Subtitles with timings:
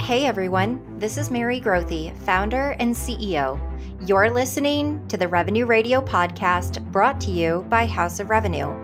[0.00, 3.60] Hey everyone, this is Mary Grothe, founder and CEO.
[4.08, 8.74] You're listening to the Revenue Radio podcast brought to you by House of Revenue.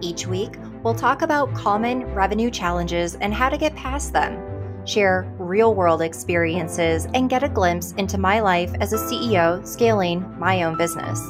[0.00, 4.42] Each week, we'll talk about common revenue challenges and how to get past them,
[4.86, 10.26] share real world experiences, and get a glimpse into my life as a CEO scaling
[10.38, 11.20] my own business.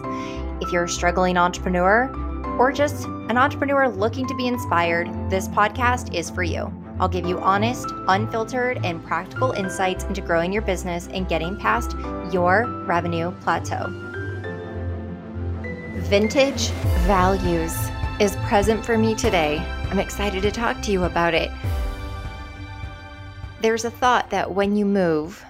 [0.62, 2.08] If you're a struggling entrepreneur
[2.58, 6.72] or just an entrepreneur looking to be inspired, this podcast is for you.
[7.00, 11.96] I'll give you honest, unfiltered, and practical insights into growing your business and getting past
[12.32, 13.88] your revenue plateau.
[16.08, 16.68] Vintage
[17.06, 17.74] values
[18.20, 19.58] is present for me today.
[19.90, 21.50] I'm excited to talk to you about it.
[23.60, 25.44] There's a thought that when you move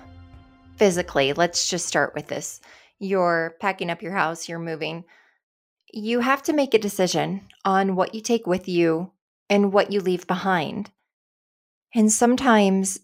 [0.76, 2.60] physically, let's just start with this.
[2.98, 5.04] You're packing up your house, you're moving.
[5.92, 9.12] You have to make a decision on what you take with you
[9.50, 10.90] and what you leave behind.
[11.94, 13.00] And sometimes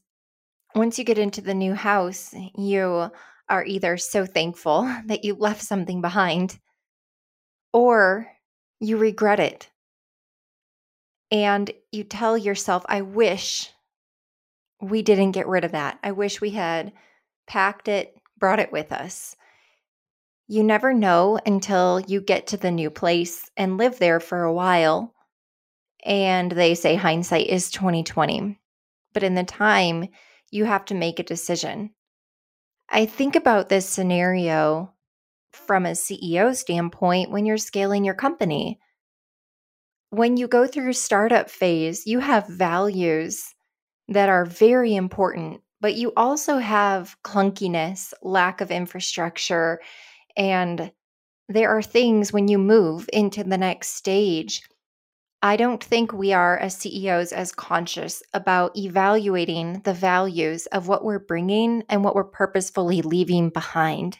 [0.74, 3.10] once you get into the new house, you
[3.48, 6.58] are either so thankful that you left something behind
[7.72, 8.28] or
[8.80, 9.68] you regret it.
[11.30, 13.70] And you tell yourself, I wish
[14.80, 15.98] we didn't get rid of that.
[16.02, 16.92] I wish we had
[17.46, 19.36] packed it, brought it with us.
[20.46, 24.52] You never know until you get to the new place and live there for a
[24.52, 25.12] while.
[26.02, 28.58] And they say hindsight is 2020
[29.12, 30.08] but in the time,
[30.50, 31.90] you have to make a decision.
[32.88, 34.94] I think about this scenario
[35.52, 38.78] from a CEO standpoint when you're scaling your company.
[40.10, 43.54] When you go through startup phase, you have values
[44.08, 49.80] that are very important, but you also have clunkiness, lack of infrastructure,
[50.36, 50.90] and
[51.48, 54.62] there are things when you move into the next stage
[55.40, 61.04] I don't think we are as CEOs as conscious about evaluating the values of what
[61.04, 64.18] we're bringing and what we're purposefully leaving behind.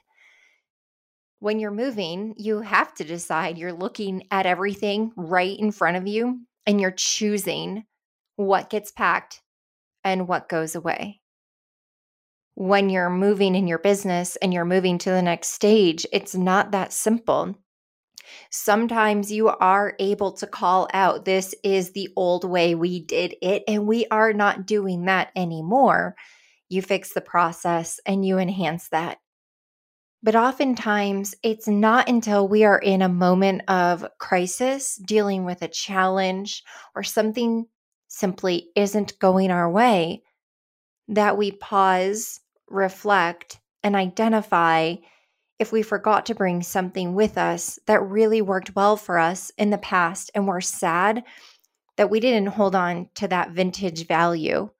[1.41, 6.07] When you're moving, you have to decide you're looking at everything right in front of
[6.07, 7.85] you and you're choosing
[8.37, 9.41] what gets packed
[10.05, 11.21] and what goes away.
[12.55, 16.71] When you're moving in your business and you're moving to the next stage, it's not
[16.71, 17.57] that simple
[18.51, 23.63] Sometimes you are able to call out, this is the old way we did it,
[23.69, 26.17] and we are not doing that anymore.
[26.69, 29.19] You fix the process and you enhance that.
[30.23, 35.69] But oftentimes, it's not until we are in a moment of crisis, dealing with a
[35.69, 36.65] challenge,
[36.95, 37.67] or something
[38.09, 40.23] simply isn't going our way,
[41.07, 44.97] that we pause, reflect, and identify
[45.59, 49.71] if we forgot to bring something with us that really worked well for us in
[49.71, 51.25] the past and we're sad
[51.97, 54.71] that we didn't hold on to that vintage value,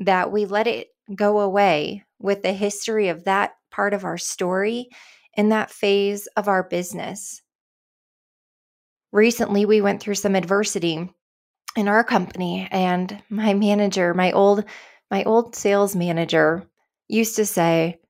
[0.00, 4.88] that we let it go away with the history of that part of our story
[5.34, 7.42] in that phase of our business.
[9.12, 11.08] Recently, we went through some adversity
[11.76, 14.64] in our company and my manager, my old
[15.08, 16.66] my old sales manager
[17.06, 18.00] used to say,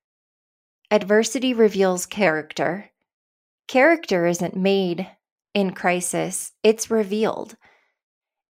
[0.91, 2.91] Adversity reveals character.
[3.67, 5.09] Character isn't made
[5.53, 7.57] in crisis, it's revealed.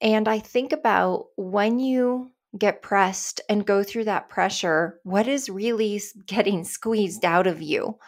[0.00, 5.48] And I think about when you get pressed and go through that pressure, what is
[5.48, 7.98] really getting squeezed out of you?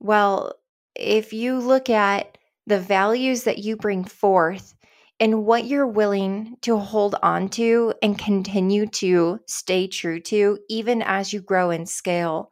[0.00, 0.54] Well,
[0.94, 4.74] if you look at the values that you bring forth
[5.20, 11.02] and what you're willing to hold on to and continue to stay true to, even
[11.02, 12.50] as you grow and scale,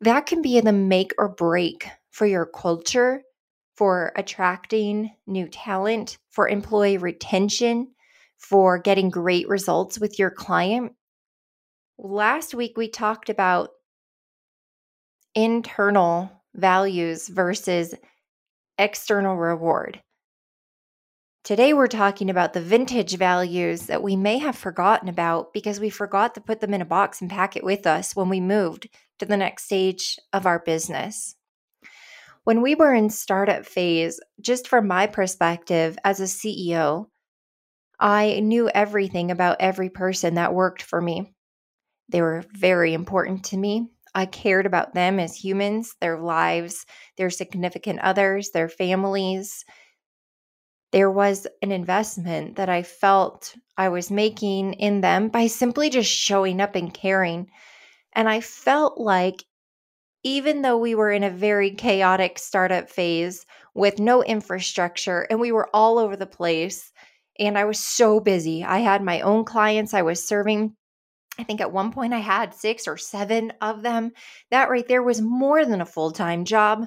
[0.00, 3.22] that can be in the make or break for your culture,
[3.76, 7.88] for attracting new talent, for employee retention,
[8.38, 10.92] for getting great results with your client.
[11.98, 13.70] Last week, we talked about
[15.34, 17.94] internal values versus
[18.78, 20.00] external reward.
[21.46, 25.90] Today, we're talking about the vintage values that we may have forgotten about because we
[25.90, 28.88] forgot to put them in a box and pack it with us when we moved
[29.20, 31.36] to the next stage of our business.
[32.42, 37.06] When we were in startup phase, just from my perspective as a CEO,
[38.00, 41.32] I knew everything about every person that worked for me.
[42.08, 43.86] They were very important to me.
[44.16, 49.64] I cared about them as humans, their lives, their significant others, their families
[50.96, 56.10] there was an investment that I felt I was making in them by simply just
[56.10, 57.50] showing up and caring.
[58.14, 59.44] And I felt like
[60.22, 63.44] even though we were in a very chaotic startup phase
[63.74, 66.90] with no infrastructure and we were all over the place,
[67.38, 70.74] and I was so busy, I had my own clients I was serving.
[71.38, 74.12] I think at one point I had six or seven of them.
[74.50, 76.86] That right there was more than a full time job.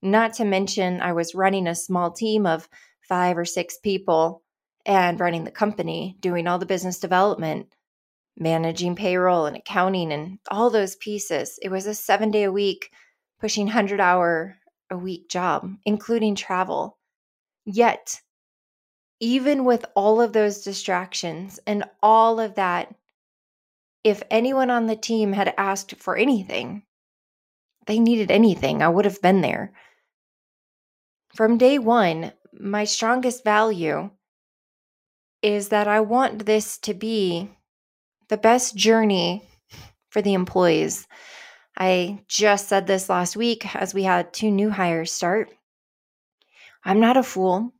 [0.00, 2.66] Not to mention, I was running a small team of
[3.12, 4.42] five or six people
[4.86, 7.66] and running the company, doing all the business development,
[8.38, 11.58] managing payroll and accounting and all those pieces.
[11.60, 12.90] It was a seven day a week,
[13.38, 14.56] pushing 100 hour
[14.88, 16.96] a week job, including travel.
[17.66, 18.18] Yet,
[19.20, 22.94] even with all of those distractions and all of that,
[24.04, 26.82] if anyone on the team had asked for anything,
[27.86, 29.74] they needed anything, I would have been there.
[31.34, 34.10] From day one, my strongest value
[35.42, 37.50] is that I want this to be
[38.28, 39.48] the best journey
[40.10, 41.06] for the employees.
[41.76, 45.50] I just said this last week as we had two new hires start.
[46.84, 47.72] I'm not a fool.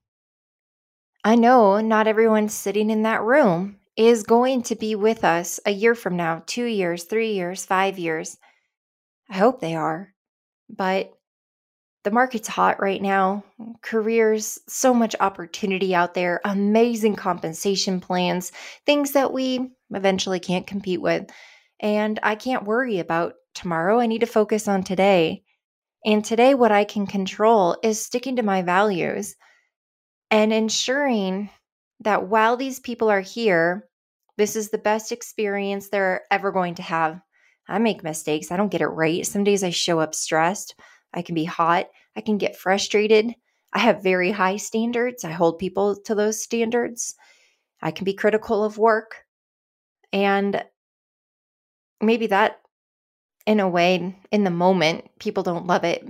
[1.25, 5.70] I know not everyone sitting in that room is going to be with us a
[5.70, 8.38] year from now, two years, three years, five years.
[9.28, 10.14] I hope they are.
[10.68, 11.12] But
[12.04, 13.44] the market's hot right now.
[13.81, 18.52] Careers, so much opportunity out there, amazing compensation plans,
[18.87, 21.31] things that we eventually can't compete with.
[21.81, 24.00] And I can't worry about tomorrow.
[24.00, 25.44] I need to focus on today.
[26.04, 29.37] And today, what I can control is sticking to my values
[30.31, 31.50] and ensuring
[32.00, 33.88] that while these people are here,
[34.37, 37.20] this is the best experience they're ever going to have.
[37.69, 38.50] I make mistakes.
[38.50, 39.25] I don't get it right.
[39.25, 40.75] Some days I show up stressed.
[41.12, 41.88] I can be hot.
[42.17, 43.35] I can get frustrated.
[43.73, 45.25] I have very high standards.
[45.25, 47.14] I hold people to those standards.
[47.81, 49.25] I can be critical of work.
[50.12, 50.64] And
[52.00, 52.61] maybe that,
[53.47, 56.06] in a way, in the moment, people don't love it.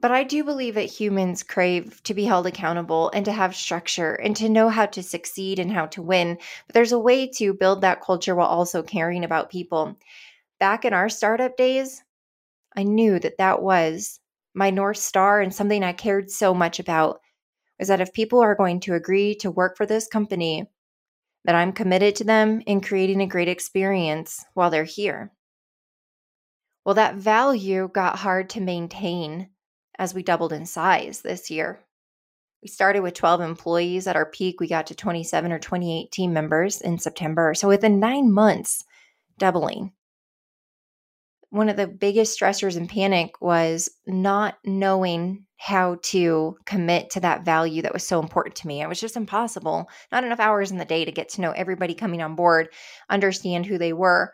[0.00, 4.14] But I do believe that humans crave to be held accountable and to have structure
[4.14, 6.38] and to know how to succeed and how to win.
[6.66, 9.96] But there's a way to build that culture while also caring about people.
[10.58, 12.02] Back in our startup days,
[12.76, 14.20] I knew that that was
[14.54, 17.20] my North Star and something I cared so much about
[17.78, 20.66] was that if people are going to agree to work for this company,
[21.44, 25.32] that I'm committed to them in creating a great experience while they're here.
[26.84, 29.50] Well, that value got hard to maintain
[29.98, 31.80] as we doubled in size this year.
[32.62, 34.06] We started with 12 employees.
[34.06, 37.54] At our peak, we got to 27 or 28 team members in September.
[37.54, 38.84] So within nine months,
[39.38, 39.92] doubling
[41.52, 47.44] one of the biggest stressors and panic was not knowing how to commit to that
[47.44, 48.80] value that was so important to me.
[48.80, 49.86] It was just impossible.
[50.10, 52.70] Not enough hours in the day to get to know everybody coming on board,
[53.10, 54.32] understand who they were.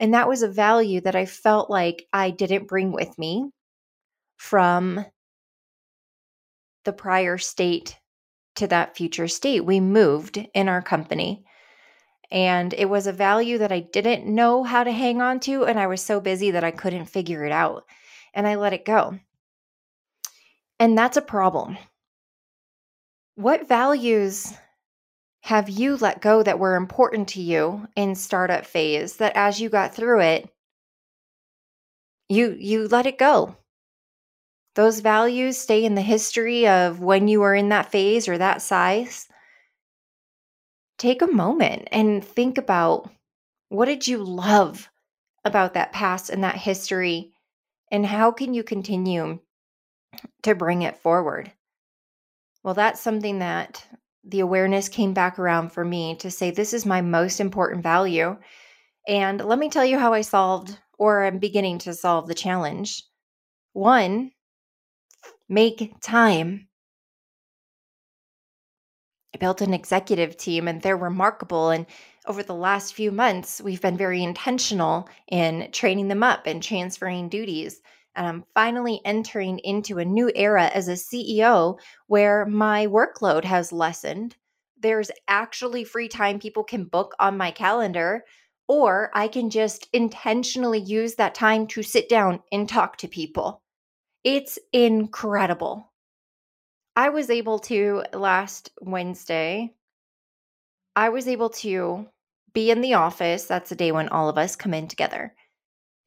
[0.00, 3.50] And that was a value that I felt like I didn't bring with me
[4.38, 5.04] from
[6.86, 7.98] the prior state
[8.56, 9.66] to that future state.
[9.66, 11.44] We moved in our company
[12.34, 15.64] and it was a value that I didn't know how to hang on to.
[15.66, 17.84] And I was so busy that I couldn't figure it out.
[18.34, 19.20] And I let it go.
[20.80, 21.78] And that's a problem.
[23.36, 24.52] What values
[25.42, 29.68] have you let go that were important to you in startup phase that as you
[29.68, 30.50] got through it,
[32.28, 33.54] you you let it go?
[34.74, 38.60] Those values stay in the history of when you were in that phase or that
[38.60, 39.28] size
[40.98, 43.10] take a moment and think about
[43.68, 44.88] what did you love
[45.44, 47.32] about that past and that history
[47.90, 49.38] and how can you continue
[50.42, 51.52] to bring it forward?
[52.62, 53.84] Well that's something that
[54.24, 58.36] the awareness came back around for me to say this is my most important value
[59.06, 63.04] and let me tell you how i solved or i'm beginning to solve the challenge.
[63.74, 64.30] One
[65.48, 66.68] make time
[69.34, 71.70] I built an executive team and they're remarkable.
[71.70, 71.86] And
[72.26, 77.28] over the last few months, we've been very intentional in training them up and transferring
[77.28, 77.80] duties.
[78.14, 83.72] And I'm finally entering into a new era as a CEO where my workload has
[83.72, 84.36] lessened.
[84.78, 88.24] There's actually free time people can book on my calendar,
[88.68, 93.62] or I can just intentionally use that time to sit down and talk to people.
[94.22, 95.92] It's incredible.
[96.96, 99.74] I was able to last Wednesday,
[100.94, 102.06] I was able to
[102.52, 103.46] be in the office.
[103.46, 105.34] That's the day when all of us come in together.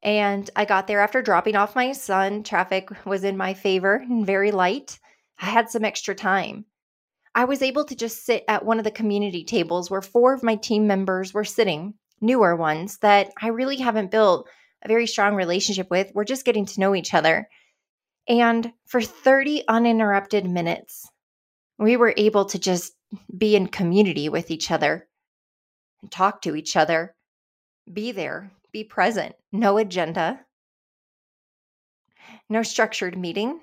[0.02, 2.44] And I got there after dropping off my son.
[2.44, 4.98] Traffic was in my favor and very light.
[5.40, 6.66] I had some extra time.
[7.36, 10.42] I was able to just sit at one of the community tables where four of
[10.42, 14.48] my team members were sitting, newer ones that I really haven't built
[14.84, 16.12] a very strong relationship with.
[16.14, 17.50] We're just getting to know each other.
[18.28, 21.10] And for 30 uninterrupted minutes,
[21.78, 22.94] we were able to just
[23.36, 25.08] be in community with each other
[26.02, 27.16] and talk to each other.
[27.92, 30.46] Be there, be present, no agenda,
[32.50, 33.62] no structured meeting.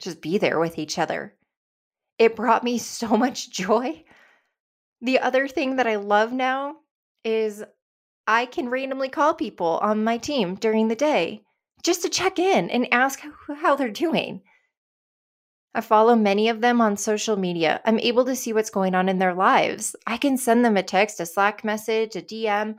[0.00, 1.36] Just be there with each other.
[2.18, 4.04] It brought me so much joy.
[5.00, 6.76] The other thing that I love now
[7.24, 7.62] is
[8.26, 11.42] I can randomly call people on my team during the day
[11.82, 13.20] just to check in and ask
[13.56, 14.42] how they're doing.
[15.74, 17.80] I follow many of them on social media.
[17.84, 19.94] I'm able to see what's going on in their lives.
[20.06, 22.74] I can send them a text, a Slack message, a DM,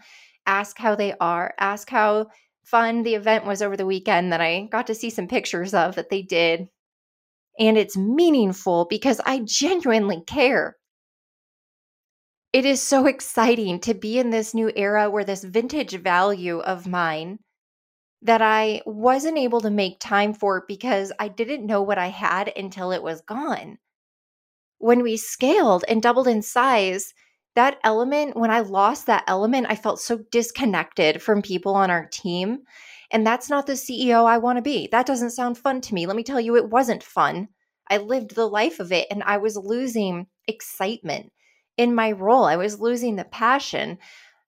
[0.46, 2.27] ask how they are, ask how
[2.63, 5.96] fun the event was over the weekend that I got to see some pictures of
[5.96, 6.67] that they did.
[7.58, 10.75] And it's meaningful because I genuinely care.
[12.51, 16.88] It is so exciting to be in this new era where this vintage value of
[16.88, 17.39] mine
[18.21, 22.53] that I wasn't able to make time for because I didn't know what I had
[22.55, 23.79] until it was gone.
[24.77, 27.13] When we scaled and doubled in size,
[27.55, 32.05] that element, when I lost that element, I felt so disconnected from people on our
[32.05, 32.59] team.
[33.11, 34.87] And that's not the CEO I want to be.
[34.91, 36.05] That doesn't sound fun to me.
[36.05, 37.49] Let me tell you, it wasn't fun.
[37.89, 41.31] I lived the life of it and I was losing excitement
[41.75, 42.45] in my role.
[42.45, 43.97] I was losing the passion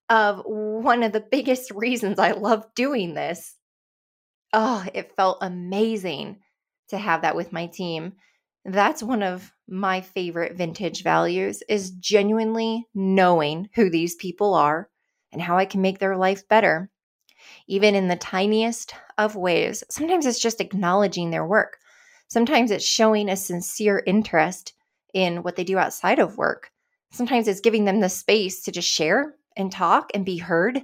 [0.10, 3.58] of one of the biggest reasons I love doing this
[4.54, 6.38] oh, it felt amazing
[6.90, 8.14] to have that with my team.
[8.66, 14.90] That's one of my favorite vintage values is genuinely knowing who these people are
[15.32, 16.90] and how I can make their life better.
[17.68, 19.84] Even in the tiniest of ways.
[19.90, 21.78] Sometimes it's just acknowledging their work.
[22.30, 24.74] Sometimes it's showing a sincere interest
[25.14, 26.72] in what they do outside of work.
[27.12, 30.84] Sometimes it's giving them the space to just share and talk and be heard.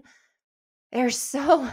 [0.92, 1.70] There's so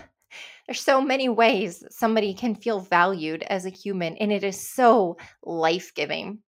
[0.66, 5.16] there's so many ways somebody can feel valued as a human, and it is so
[5.42, 6.40] life giving.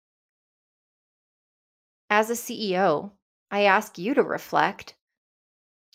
[2.08, 3.12] As a CEO,
[3.50, 4.94] I ask you to reflect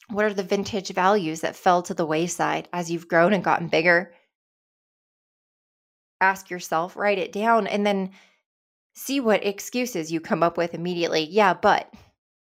[0.09, 3.67] what are the vintage values that fell to the wayside as you've grown and gotten
[3.67, 4.13] bigger?
[6.19, 8.11] Ask yourself, write it down, and then
[8.93, 11.27] see what excuses you come up with immediately.
[11.29, 11.91] Yeah, but,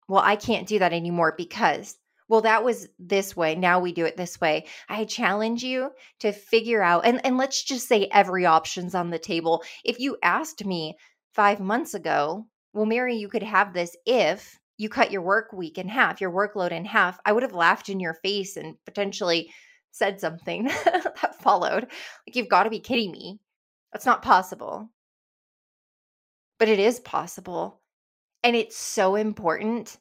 [0.09, 1.97] well, I can't do that anymore because
[2.29, 4.67] well that was this way now we do it this way.
[4.89, 9.19] I challenge you to figure out and, and let's just say every option's on the
[9.19, 9.63] table.
[9.85, 10.97] If you asked me
[11.35, 15.79] five months ago well mary you could have this if you cut your work week
[15.79, 19.51] in half your workload in half i would have laughed in your face and potentially
[19.99, 21.85] said something that followed.
[21.85, 23.41] Like you've got to be kidding me.
[23.93, 24.91] That's not possible.
[26.59, 27.81] But it is possible
[28.43, 29.99] and it's so important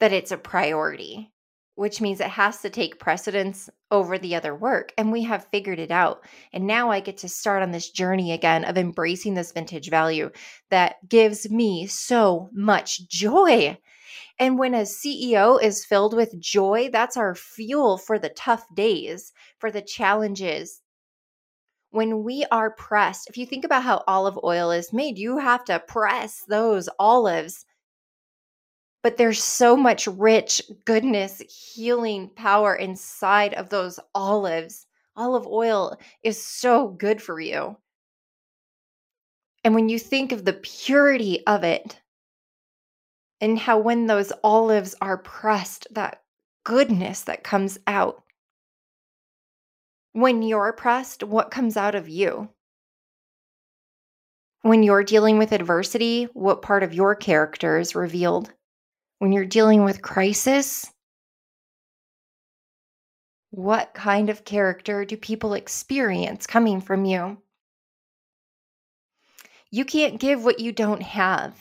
[0.00, 1.32] that it's a priority
[1.78, 4.92] which means it has to take precedence over the other work.
[4.98, 6.24] And we have figured it out.
[6.52, 10.30] And now I get to start on this journey again of embracing this vintage value
[10.70, 13.78] that gives me so much joy.
[14.40, 19.32] And when a CEO is filled with joy, that's our fuel for the tough days,
[19.58, 20.82] for the challenges.
[21.90, 25.64] When we are pressed, if you think about how olive oil is made, you have
[25.66, 27.64] to press those olives
[29.02, 31.40] but there's so much rich goodness,
[31.74, 34.86] healing power inside of those olives.
[35.16, 37.76] Olive oil is so good for you.
[39.64, 42.00] And when you think of the purity of it,
[43.40, 46.22] and how when those olives are pressed, that
[46.64, 48.22] goodness that comes out.
[50.12, 52.48] When you're pressed, what comes out of you?
[54.62, 58.52] When you're dealing with adversity, what part of your character is revealed?
[59.18, 60.90] When you're dealing with crisis,
[63.50, 67.38] what kind of character do people experience coming from you?
[69.70, 71.54] You can't give what you don't have.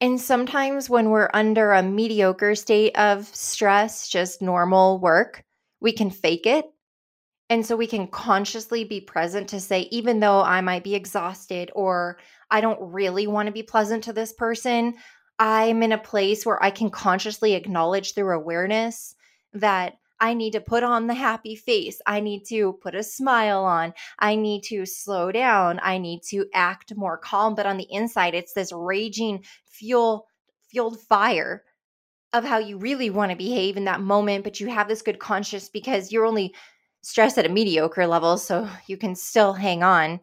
[0.00, 5.44] And sometimes when we're under a mediocre state of stress, just normal work,
[5.80, 6.64] we can fake it.
[7.50, 11.70] And so we can consciously be present to say, even though I might be exhausted
[11.74, 12.18] or
[12.50, 14.94] I don't really want to be pleasant to this person,
[15.40, 19.16] I'm in a place where I can consciously acknowledge through awareness
[19.54, 21.98] that I need to put on the happy face.
[22.06, 23.94] I need to put a smile on.
[24.18, 25.80] I need to slow down.
[25.82, 27.54] I need to act more calm.
[27.54, 30.26] But on the inside, it's this raging fuel
[30.68, 31.64] fueled fire
[32.34, 34.44] of how you really want to behave in that moment.
[34.44, 36.54] But you have this good conscience because you're only
[37.00, 38.36] stressed at a mediocre level.
[38.36, 40.20] So you can still hang on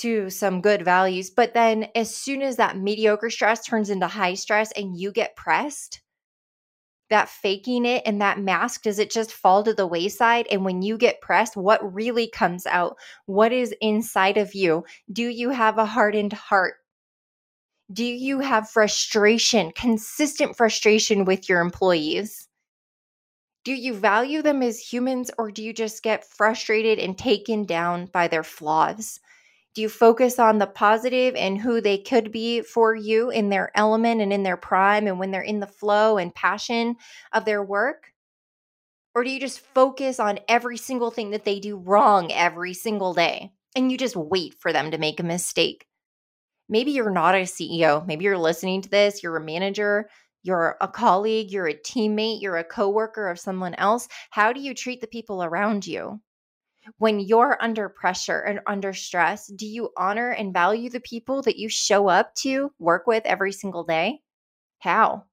[0.00, 1.30] to some good values.
[1.30, 5.36] But then as soon as that mediocre stress turns into high stress and you get
[5.36, 6.02] pressed,
[7.10, 10.46] that faking it and that mask, does it just fall to the wayside?
[10.50, 12.96] And when you get pressed, what really comes out?
[13.26, 14.84] What is inside of you?
[15.12, 16.74] Do you have a hardened heart?
[17.92, 22.48] Do you have frustration, consistent frustration with your employees?
[23.64, 28.06] Do you value them as humans or do you just get frustrated and taken down
[28.06, 29.18] by their flaws?
[29.74, 33.70] Do you focus on the positive and who they could be for you in their
[33.76, 36.96] element and in their prime and when they're in the flow and passion
[37.32, 38.12] of their work?
[39.14, 43.14] Or do you just focus on every single thing that they do wrong every single
[43.14, 45.86] day and you just wait for them to make a mistake?
[46.68, 48.06] Maybe you're not a CEO.
[48.06, 50.08] Maybe you're listening to this, you're a manager,
[50.42, 54.08] you're a colleague, you're a teammate, you're a coworker of someone else.
[54.30, 56.20] How do you treat the people around you?
[56.98, 61.58] When you're under pressure and under stress, do you honor and value the people that
[61.58, 64.20] you show up to work with every single day?
[64.78, 65.24] How?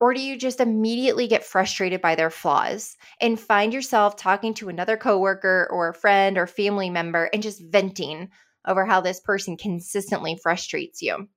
[0.00, 4.68] Or do you just immediately get frustrated by their flaws and find yourself talking to
[4.68, 8.30] another coworker or a friend or family member and just venting
[8.66, 11.28] over how this person consistently frustrates you?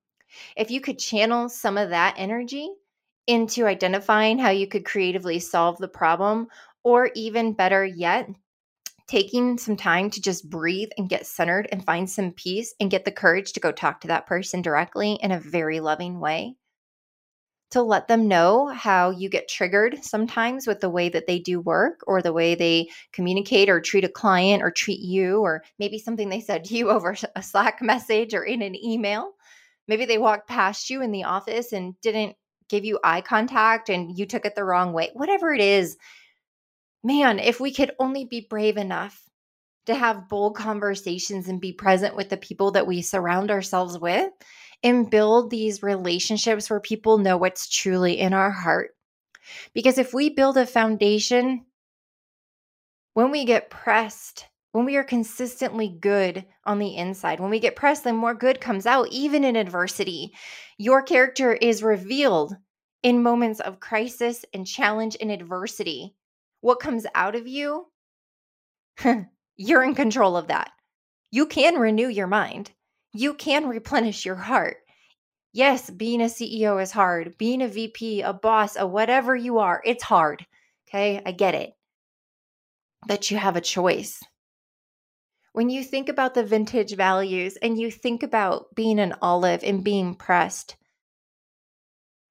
[0.56, 2.68] If you could channel some of that energy
[3.26, 6.48] into identifying how you could creatively solve the problem,
[6.84, 8.28] or even better yet,
[9.08, 13.04] taking some time to just breathe and get centered and find some peace and get
[13.04, 16.56] the courage to go talk to that person directly in a very loving way.
[17.72, 21.60] To let them know how you get triggered sometimes with the way that they do
[21.60, 25.98] work or the way they communicate or treat a client or treat you, or maybe
[25.98, 29.32] something they said to you over a Slack message or in an email.
[29.88, 32.36] Maybe they walked past you in the office and didn't
[32.68, 35.10] give you eye contact and you took it the wrong way.
[35.14, 35.96] Whatever it is,
[37.06, 39.22] man, if we could only be brave enough
[39.86, 44.32] to have bold conversations and be present with the people that we surround ourselves with
[44.82, 48.90] and build these relationships where people know what's truly in our heart.
[49.72, 51.64] Because if we build a foundation,
[53.14, 57.76] when we get pressed, when we are consistently good on the inside, when we get
[57.76, 60.32] pressed, then more good comes out, even in adversity.
[60.76, 62.56] Your character is revealed
[63.04, 66.16] in moments of crisis and challenge and adversity
[66.60, 67.86] what comes out of you,
[69.56, 70.70] you're in control of that.
[71.30, 72.70] You can renew your mind,
[73.12, 74.78] you can replenish your heart.
[75.52, 77.38] Yes, being a CEO is hard.
[77.38, 80.44] Being a VP, a boss, a whatever you are, it's hard.
[80.86, 81.72] Okay, I get it.
[83.06, 84.22] But you have a choice.
[85.52, 89.82] When you think about the vintage values and you think about being an olive and
[89.82, 90.76] being pressed,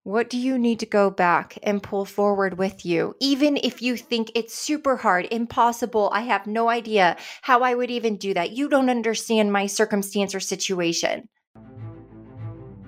[0.06, 3.16] what do you need to go back and pull forward with you?
[3.20, 7.90] Even if you think it's super hard, impossible, I have no idea how I would
[7.90, 8.52] even do that.
[8.52, 11.28] You don't understand my circumstance or situation.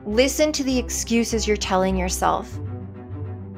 [0.05, 2.55] Listen to the excuses you're telling yourself.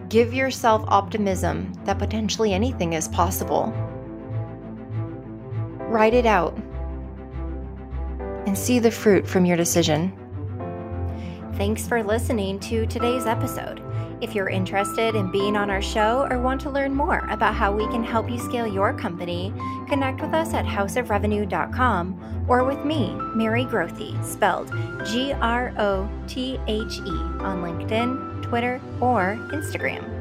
[0.08, 3.74] Give yourself optimism that potentially anything is possible.
[5.90, 6.58] Write it out
[8.48, 10.14] and see the fruit from your decision.
[11.56, 13.82] Thanks for listening to today's episode.
[14.22, 17.72] If you're interested in being on our show or want to learn more about how
[17.72, 19.54] we can help you scale your company,
[19.88, 24.74] connect with us at houseofrevenue.com or with me, Mary Grothe, spelled
[25.06, 30.19] G R O T H E, on LinkedIn, Twitter, or Instagram.